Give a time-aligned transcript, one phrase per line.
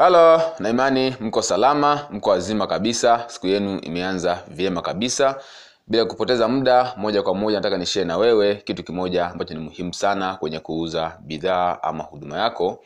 [0.00, 5.40] halo na imani mko salama mko wazima kabisa siku yenu imeanza vyema kabisa.
[5.86, 9.94] Bila kupoteza muda moja kwa moja nataka nishie na wewe kitu kimoja ambacho ni muhimu
[9.94, 12.84] sana kwenye kuuza bidhaa ama huduma yako.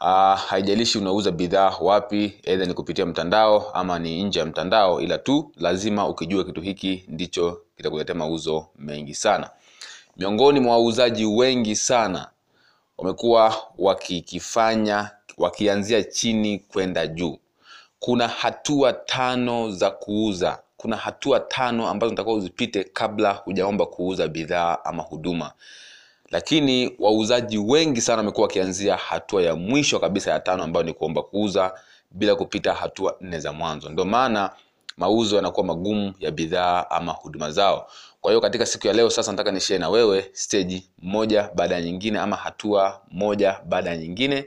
[0.00, 5.18] Uh, haijalishi unauza bidhaa wapi aidha ni kupitia mtandao ama ni nje ya mtandao ila
[5.18, 9.50] tu lazima ukijua kitu hiki ndicho kitakuletea mauzo mengi sana.
[10.16, 12.28] Miongoni mwa wauzaji wengi sana
[12.98, 17.38] wamekuwa wakikifanya wakianzia chini kwenda juu.
[17.98, 20.58] Kuna hatua tano za kuuza.
[20.76, 25.52] Kuna hatua tano ambazo nitakuwa uzipite kabla hujaomba kuuza bidhaa ama huduma.
[26.30, 31.22] Lakini wauzaji wengi sana wamekuwa wakianzia hatua ya mwisho kabisa ya tano ambayo ni kuomba
[31.22, 31.74] kuuza
[32.10, 33.88] bila kupita hatua nne za mwanzo.
[33.88, 34.50] Ndio maana
[34.96, 37.90] mauzo yanakuwa magumu ya bidhaa ama huduma zao.
[38.20, 41.82] Kwa hiyo katika siku ya leo sasa nataka nishie na wewe steji moja baada ya
[41.82, 44.44] nyingine ama hatua moja baada ya nyingine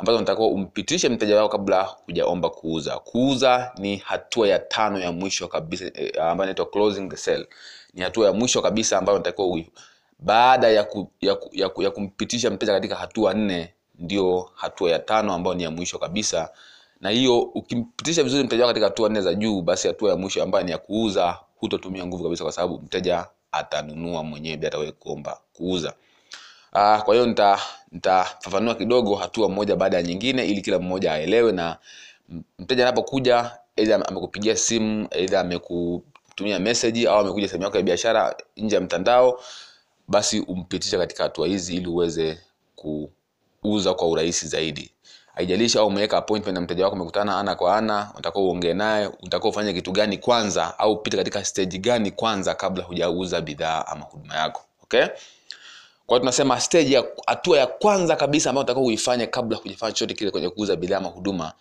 [0.00, 2.98] ambazo unatakiwa umpitishe mteja wako kabla hujaomba kuuza.
[2.98, 7.46] Kuuza ni hatua ya tano ya mwisho kabisa eh, ambayo inaitwa closing the sale.
[7.94, 9.60] Ni hatua ya mwisho kabisa ambayo unatakiwa
[10.18, 14.90] baada ya, ku, ya, ku, ya, ku, ya kumpitisha mteja katika hatua nne ndio hatua
[14.90, 16.50] ya tano ambayo ni ya mwisho kabisa.
[17.00, 20.42] Na hiyo ukimpitisha vizuri mteja wako katika hatua nne za juu basi hatua ya mwisho
[20.42, 25.38] ambayo ni ya kuuza hutotumia nguvu kabisa kwa sababu mteja atanunua mwenyewe bila wewe kuomba
[25.52, 25.94] kuuza
[26.72, 27.58] Uh, kwa hiyo nita-
[27.92, 31.76] nitafafanua kidogo hatua moja baada ya nyingine ili kila mmoja aelewe na
[32.58, 38.74] mteja anapokuja aidha amekupigia simu aidha amekutumia message au amekuja sehemu yako ya biashara nje
[38.76, 39.40] ya mtandao
[40.08, 42.38] basi umpitisha katika hatua hizi ili uweze
[43.60, 44.90] kuuza kwa urahisi zaidi.
[45.34, 49.50] Haijalishi au umeweka appointment na mteja wako umekutana ana kwa ana unatakiwa uongee naye unatakiwa
[49.50, 54.34] ufanye kitu gani kwanza au upite katika stage gani kwanza kabla hujauza bidhaa ama huduma
[54.36, 55.06] yako okay
[56.10, 60.14] kwa hiyo tunasema stage ya hatua ya kwanza kabisa ambayo unataka uifanye kabla hujafanya chochote
[60.14, 61.52] kile kwenye kuuza bidhaa ama huduma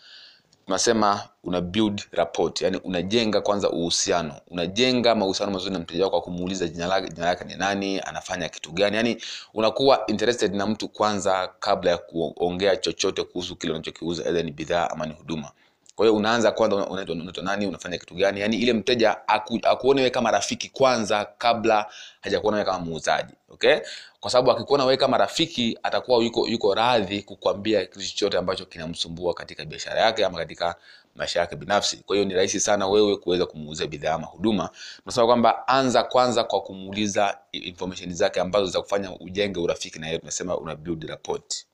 [0.65, 4.33] tunasema una build rapport yani unajenga kwanza uhusiano.
[4.47, 8.49] Unajenga mahusiano mazuri na mteja wako kwa kumuuliza jina lake jina lake ni nani anafanya
[8.49, 8.97] kitu gani.
[8.97, 9.17] Yani
[9.53, 14.89] unakuwa interested na mtu kwanza kabla ya kuongea chochote kuhusu kile unachokiuza aidha ni bidhaa
[14.89, 15.51] ama ni huduma
[15.99, 18.39] kwa hiyo unaanza kwanza una- unaitwa nani unafanya kitu gani?
[18.41, 21.85] Yani ile mteja aku, akuone wewe kama rafiki kwanza kabla
[22.21, 23.77] hajakuona wewe kama muuzaji okay?
[24.19, 29.33] Kwa sababu akikuona wewe kama rafiki atakuwa yuko yuko radhi kukwambia kitu chochote ambacho kinamsumbua
[29.33, 30.75] katika biashara yake ama katika
[31.15, 31.97] maisha yake binafsi.
[31.97, 34.69] Kwa hiyo ni rahisi sana wewe kuweza kumuuzia bidhaa ama huduma.
[35.03, 40.19] Tunasema kwamba anza kwanza kwa kumuuliza information zake ambazo za kufanya ujenge urafiki na yeye.
[40.19, 41.65] Tunasema una build rapport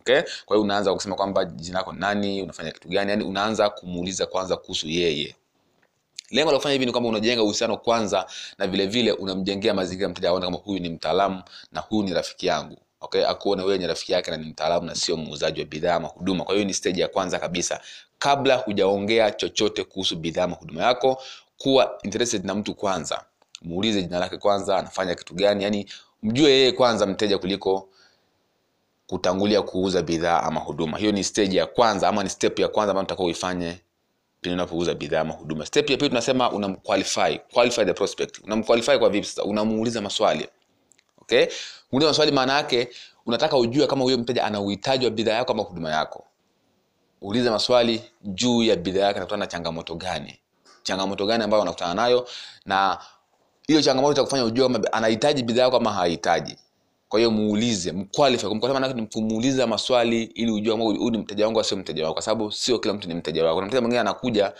[0.00, 0.22] okay?
[0.46, 3.10] Kwa hiyo unaanza kusema kwamba jina lako ni nani unafanya kitu gani?
[3.10, 5.34] Yani unaanza kumuuliza kwanza kuhusu yeye.
[6.30, 8.26] Lengo la kufanya hivi ni kwamba unajenga uhusiano kwanza
[8.58, 12.46] na vile vile unamjengea mazingira mteja aone kama huyu ni mtaalamu na huyu ni rafiki
[12.46, 12.76] yangu.
[13.00, 13.26] Okay?
[13.26, 16.44] Akuone wewe ni rafiki yake na ni mtaalamu na sio muuzaji wa bidhaa ama huduma.
[16.44, 17.80] Kwa hiyo ni stage ya kwanza kabisa.
[18.18, 21.22] Kabla hujaongea chochote kuhusu bidhaa ama huduma yako
[21.58, 23.24] kuwa interested na mtu kwanza.
[23.62, 25.64] Muulize jina lake kwanza anafanya kitu gani?
[25.64, 25.86] Yani
[26.22, 27.88] mjue yeye kwanza mteja kuliko
[29.06, 30.98] kutangulia kuuza bidhaa ama huduma.
[30.98, 33.78] Hiyo ni stage ya kwanza ama ni step ya kwanza ambayo mtakao uifanye
[34.40, 35.66] pindi unapouza bidhaa ama huduma.
[35.66, 38.38] Step ya pili tunasema unamqualify qualify the prospect.
[38.44, 39.44] Unamqualify kwa vipi sasa?
[39.44, 40.48] Unamuuliza maswali.
[41.22, 41.46] Okay?
[41.92, 42.88] Muuliza maswali maana yake
[43.26, 46.24] unataka ujue kama huyo mteja ana uhitaji wa bidhaa yako ama huduma yako.
[47.20, 50.38] Uliza maswali juu ya bidhaa yake anakutana na changamoto gani?
[50.82, 52.28] Changamoto gani ambayo anakutana nayo?
[52.66, 52.98] Na
[53.66, 56.56] hiyo changamoto itakufanya ujue kama anahitaji bidhaa yako ama hahitaji
[57.14, 61.46] kwa hiyo muulize mqualify kumqualify maana ni kumuuliza maswali ili ujue kama huyu ni mteja
[61.46, 63.60] wangu sio mteja wako kwa sababu sio kila mtu ni mteja wako.
[63.60, 64.52] Na mteja mwingine anakuja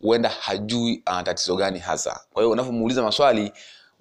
[0.00, 2.20] huenda hajui ana tatizo gani hasa.
[2.32, 3.52] Kwa hiyo unapomuuliza maswali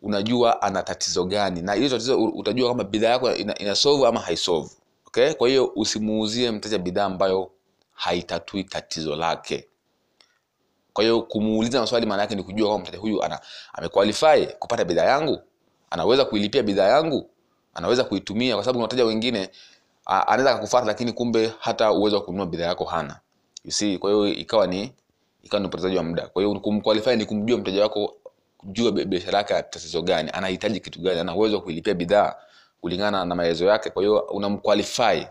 [0.02, 1.62] unajua ana tatizo gani.
[1.62, 4.70] Na hiyo tatizo utajua kama bidhaa yako ina, ina solve ama haisolve
[5.08, 5.34] okay?
[5.34, 7.52] Kwa hiyo usimuuzie mteja bidhaa ambayo
[7.94, 9.68] haitatui tatizo lake.
[10.94, 13.40] Kwa hiyo kumuuliza maswali maana yake ni kujua kama mteja huyu ana
[13.74, 15.42] amequalify kupata bidhaa yangu?
[15.90, 17.31] Anaweza kuilipia bidhaa yangu
[17.74, 19.50] anaweza kuitumia kwa sababu kuna wateja wengine
[20.06, 23.20] anaweza kukufuata lakini kumbe hata uwezo wa kununua bidhaa yako hana.
[23.66, 24.92] You see kwa hiyo ikawa ni
[25.44, 26.28] ikawa ni upotezaji wa muda.
[26.28, 28.16] Kwa hiyo kumqualify ni kumjua mteja wako
[28.64, 32.36] jua biashara yake ana tatizo gani anahitaji kitu gani ana uwezo wa kuilipia bidhaa
[32.82, 33.90] kulingana na maelezo yake.
[33.90, 35.26] Kwa hiyo unamqualify.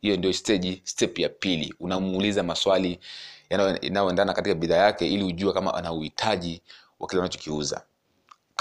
[0.00, 1.74] Hiyo ndio stage step ya pili.
[1.80, 3.00] Unamuuliza maswali
[3.50, 6.62] yanayo- yanayoendana katika bidhaa yake ili ujue kama ana uhitaji
[7.00, 7.82] wa kile unachokiuza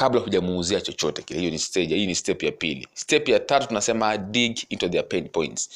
[0.01, 1.39] kabla hujamuuzia chochote kile.
[1.39, 2.87] Hiyo ni stage hii ni step ya pili.
[2.93, 5.69] Step ya tatu tunasema dig into their pain points.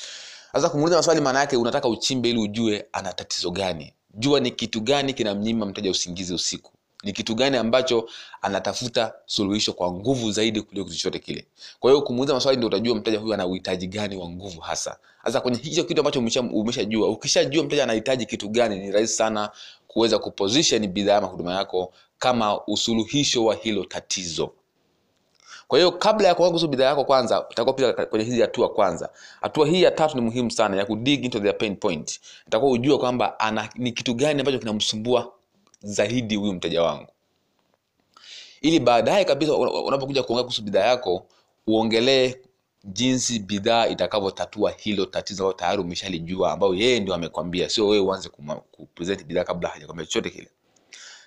[0.53, 3.93] Sasa kumuuliza maswali maana yake unataka uchimbe ili ujue ana tatizo gani.
[4.13, 6.71] Jua ni kitu gani kinamnyima mteja usingizi usiku
[7.05, 8.09] ni kitu gani ambacho
[8.41, 11.45] anatafuta suluhisho kwa nguvu zaidi kuliko kitu chochote kile?
[11.79, 14.97] Kwa hiyo kumuuliza maswali ndio utajua mteja huyu ana uhitaji gani wa nguvu hasa.
[15.25, 17.09] Sasa kwenye hicho kitu ambacho umesha- umeshajua.
[17.09, 19.49] Ukishajua mteja anahitaji kitu gani ni rahisi sana
[19.87, 24.51] kuweza kuposition bidhaa ama huduma yako kama usuluhisho wa hilo tatizo.
[25.67, 29.09] Kwa hiyo kabla ya kuanza kuhusu bidhaa yako kwanza utakuwa pita kwenye hizi hatua kwanza.
[29.41, 32.19] Hatua hii ya tatu ni muhimu sana ya kudig into their pain point.
[32.47, 35.31] Utakuwa ujue kwamba ana ni kitu gani ambacho kinamsumbua
[35.85, 37.11] zaidi huyu mteja wangu.
[38.61, 41.27] Ili baadaye kabisa unapokuja kuongea kuhusu bidhaa yako
[41.67, 42.35] uongelee
[42.83, 48.29] jinsi bidhaa itakavyotatua hilo tatizo ambalo tayari umeshalijua ambayo yeye ndio amekwambia sio wewe uanze
[48.71, 50.49] kupresent bidhaa kabla hajakwambia chochote kile.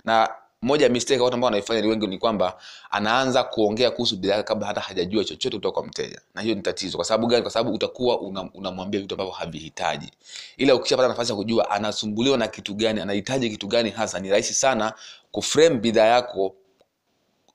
[0.04, 0.28] Na
[0.62, 2.58] moja ya mistake watu ambao wanaifanya ni wengi ni kwamba
[2.90, 6.20] anaanza kuongea kuhusu bidhaa kabla hata hajajua chochote kutoka kwa mteja.
[6.34, 6.96] Na hiyo ni tatizo.
[6.98, 7.42] Kwa sababu gani?
[7.42, 10.10] Kwa sababu utakuwa unamwambia una- vitu ambavyo havihitaji.
[10.56, 14.54] Ila ukishapata nafasi ya kujua anasumbuliwa na kitu gani anahitaji kitu gani hasa ni rahisi
[14.54, 14.92] sana
[15.32, 16.54] kuframe bidhaa yako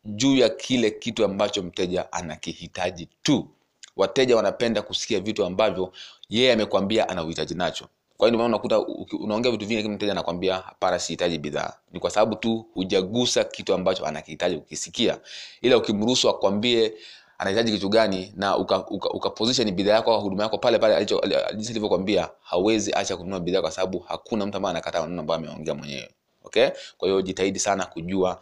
[0.05, 3.47] juu ya kile kitu ambacho mteja anakihitaji tu.
[3.95, 5.93] Wateja wanapenda kusikia vitu ambavyo
[6.29, 8.79] yeye amekwambia ana uhitaji nacho kwa hiyo maana unakuta
[9.19, 11.73] unaongea vitu vingi lakini mteja anakwambia hapana sihitaji bidhaa.
[11.91, 15.17] Ni kwa sababu tu hujagusa kitu ambacho anakihitaji ukisikia
[15.61, 16.93] ila ukimruhusu akwambie
[17.37, 21.05] anahitaji kitu gani na ukaposition uka, uka bidhaa yako au huduma yako pale pale
[21.55, 25.73] jinsi alivyokwambia hawezi acha kununua bidhaa kwa sababu hakuna mtu ambaye anakataa maneno ambayo ameongea
[25.75, 26.09] mwenyewe.
[26.43, 26.69] Okay?
[26.97, 28.39] Kwa hiyo jitahidi sana kujua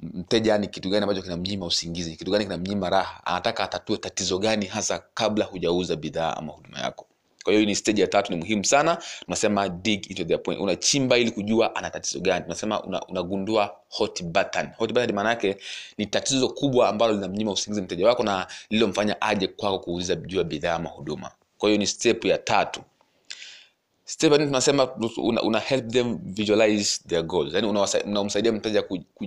[0.00, 4.66] mteja ni kitu gani ambacho kinamnyima usingizi kitu gani kinamnyima raha anataka atatue tatizo gani
[4.66, 7.06] hasa kabla hujauza bidhaa ama huduma yako
[7.44, 8.98] kwa hiyo ni stage ya tatu ni muhimu sana.
[9.24, 10.60] Tunasema dig into the point.
[10.60, 12.42] Unachimba ili kujua ana tatizo gani.
[12.42, 14.68] Tunasema una, unagundua hot button.
[14.78, 15.56] Hot button maana yake
[15.98, 20.44] ni tatizo kubwa ambalo linamnyima usingizi mteja wako na lililomfanya aje kwako kuuliza juu ya
[20.44, 21.30] bidhaa ama huduma.
[21.58, 22.80] Kwa hiyo ni step ya tatu.
[24.04, 27.54] Step ni tunasema una, una help them visualize their goals.
[27.54, 27.66] Yani
[28.06, 29.26] unamsaidia mteja ku, ku,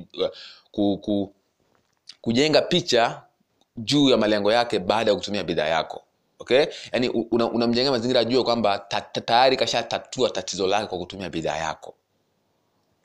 [0.71, 1.33] ku, ku,
[2.21, 3.21] kujenga picha
[3.77, 6.04] juu ya malengo yake baada ya kutumia bidhaa yako
[6.39, 6.65] okay?
[6.91, 11.57] Yani unamjengea una mazingira ajue kwamba ta, ta, tayari kashatatua tatizo lake kwa kutumia bidhaa
[11.57, 11.93] yako.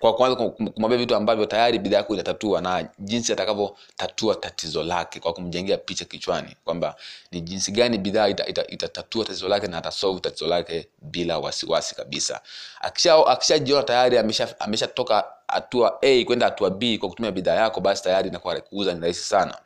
[0.00, 5.32] Kwa kwanza kumwambia vitu ambavyo tayari bidhaa yako itatatua na jinsi atakavyotatua tatizo lake kwa
[5.32, 6.97] kumjengea picha kichwani kwamba
[7.32, 11.38] ni jinsi gani bidhaa itatatua ita, ita ita tatizo lake na atasolve tatizo lake bila
[11.38, 12.41] wasiwasi wasi kabisa.
[12.81, 18.03] Akisha akishajiona tayari amesha ameshatoka hatua a kwenda hatua b kwa kutumia bidhaa yako basi
[18.03, 19.59] tayari inakuwa kuuza ni rahisi sana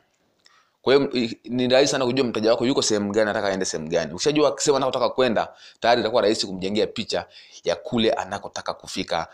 [0.85, 1.09] kwa hiyo
[1.43, 4.13] ni rahisi sana kujua mteja wako yuko sehemu gani nataka aende sehemu gani.
[4.13, 7.25] Ukishajua sehemu anakotaka kwenda tayari itakuwa rahisi kumjengea picha
[7.63, 9.27] ya kule anakotaka kufika.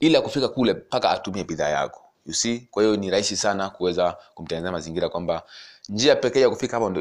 [0.00, 2.68] Ili kufika kule mpaka atumie bidhaa yako you see?
[2.70, 5.42] Kwa hiyo ni rahisi sana kuweza kumtengenezea mazingira kwamba
[5.88, 7.00] njia pekee ya kufika hapo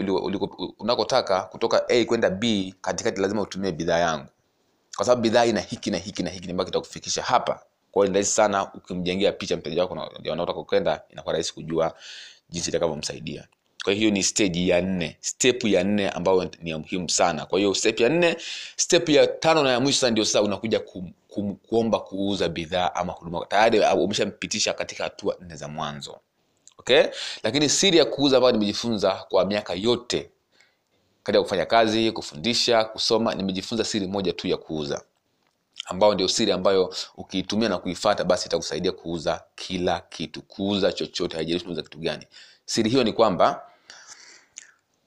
[0.79, 4.27] unakotaka kutoka a kwenda b katikati lazima utumie bidhaa yangu.
[4.95, 7.63] Kwa sababu bidhaa ina hiki na hiki na hiki ambayo kitakufikisha hapa.
[7.91, 11.93] Kwa hiyo ni rahisi sana ukimjengea picha mteja wako anaotaka kwenda inakuwa rahisi kujua
[12.49, 13.47] jinsi itakavyomsaidia
[13.83, 15.17] kwa hiyo ni stage ya nne.
[15.21, 17.45] Step ya nne ambayo ni ya muhimu sana.
[17.45, 18.37] Kwa hiyo step ya nne
[18.75, 22.91] step ya tano na ya mwisho sasa ndio sasa unakuja ku, ku, kuomba kuuza bidhaa
[22.95, 26.19] ama huduma tayari umeshampitisha katika hatua nne za mwanzo.
[26.77, 27.03] Okay?
[27.43, 30.29] Lakini siri ya kuuza ambayo nimejifunza kwa miaka yote
[31.23, 35.01] katika kufanya kazi kufundisha kusoma nimejifunza siri moja tu ya kuuza.
[35.85, 40.41] Ambayo ndio siri ambayo ukiitumia na kuifata basi itakusaidia kuuza kila kitu.
[40.41, 42.27] Kuuza chochote haijalishi unauza kitu gani.
[42.65, 43.70] Siri hiyo ni kwamba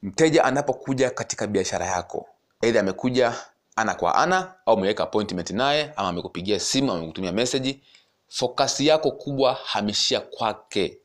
[0.05, 2.27] mteja anapokuja katika biashara yako
[2.63, 3.35] aidha amekuja
[3.77, 7.81] ana kwa ana au umeweka appointment naye ama amekupigia simu ama amekutumia message,
[8.29, 10.99] fokasi yako kubwa hamishia kwake.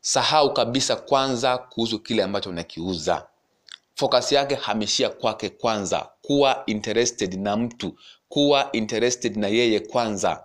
[0.00, 3.26] Sahau kabisa kwanza kuhusu kile ambacho unakiuza.
[3.94, 6.08] Fokasi yake hamishia kwake kwanza.
[6.22, 7.98] Kuwa interested na mtu.
[8.28, 10.44] Kuwa interested na yeye kwanza.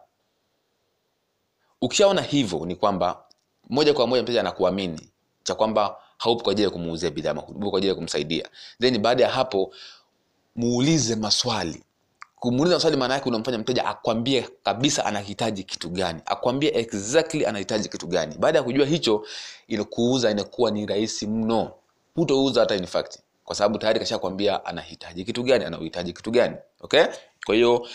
[1.81, 3.23] Ukishaona hivyo ni kwamba
[3.69, 5.09] moja kwa moja mteja anakuamini
[5.43, 8.49] cha kwamba haupo kwa ajili ya kumuuzia bidhaa kwa ajili ya kumsaidia.
[8.81, 9.73] Then baada ya hapo
[10.55, 11.83] muulize maswali.
[12.35, 18.07] Kumuuliza maswali maana yake unamfanya mteja akwambie kabisa anahitaji kitu gani akwambie exactly anahitaji kitu
[18.07, 18.35] gani.
[18.39, 19.25] Baada ya kujua hicho
[19.89, 21.71] kuuza inakuwa ni rahisi mno.
[22.15, 26.55] Hutouza hata in fact kwa sababu tayari kashakwambia anahitaji kitu gani anauhitaji kitu gani.
[26.81, 27.03] Okay?
[27.45, 27.87] Kwa hiyo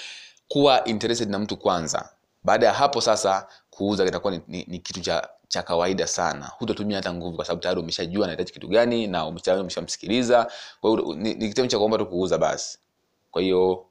[0.48, 2.08] kuwa interested na mtu kwanza.
[2.44, 6.50] Baada ya hapo sasa kuuza kitakuwa ni, ni, ni kitu cha cha kawaida sana.
[6.58, 10.50] Hutotumia hata nguvu kwa sababu tayari umeshajua anahitaji kitu gani na umesha- umeshamsikiliza.
[10.80, 12.78] Kwa hiyo ni, ni kitendo cha kuomba tu kuuza basi.
[13.30, 13.86] Kwa hiyo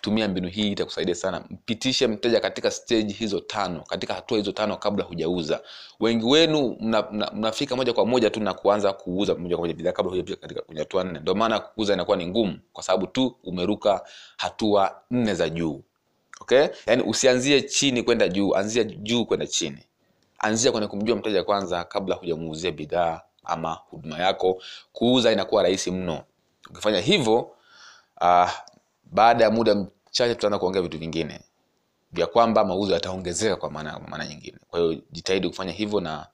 [0.00, 1.44] tumia mbinu hii itakusaidia sana.
[1.50, 5.60] Mpitishe mteja katika stage hizo tano katika hatua hizo tano kabla hujauza.
[6.00, 9.74] Wengi wenu mnafika mna, mna moja kwa moja tu na kuanza kuuza moja kwa moja
[9.74, 11.18] bidhaa kabla hujafika katika hatua nne.
[11.20, 14.04] Ndio maana kuuza inakuwa ni ngumu kwa sababu tu umeruka
[14.36, 15.82] hatua nne za juu
[16.50, 16.68] okay?
[16.86, 19.78] Yaani usianzie chini kwenda juu anzia juu kwenda chini.
[20.38, 24.62] Anzia kwenye kumjua mteja kwanza kabla hujamuuzia bidhaa ama huduma yako.
[24.92, 26.22] Kuuza inakuwa rahisi mno.
[26.70, 27.50] Ukifanya hivyo
[28.20, 28.50] uh,
[29.04, 31.40] baada ya muda mchache tutaanza kuongea vitu vingine.
[32.12, 34.58] Vya kwamba mauzo yataongezeka kwa maana maana nyingine.
[34.68, 36.26] Kwa hiyo jitahidi kufanya hivyo na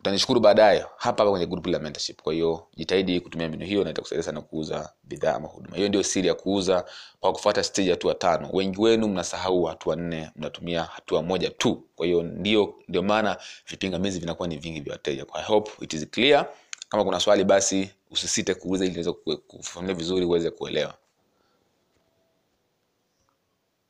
[0.00, 0.78] utanishukuru baadaye.
[0.78, 2.22] Hapa hapa kwenye group la mentorship.
[2.22, 5.76] Kwa hiyo jitahidi kutumia mbinu hiyo na itakusaidia sana kuuza bidhaa ama huduma.
[5.76, 6.84] Hiyo ndio siri ya kuuza
[7.20, 8.50] kwa kufuata stage hatua tano.
[8.52, 11.82] Wengi wenu mnasahau hatua nne mnatumia hatua moja tu.
[11.96, 13.36] Kwa hiyo ndio ndio maana
[13.70, 15.26] vipingamizi vinakuwa ni vingi vya wateja.
[15.32, 16.46] I hope it is clear.
[16.88, 19.12] Kama kuna swali basi usisite kuuliza ili niweze
[19.46, 20.94] kufafanulia vizuri uweze kuelewa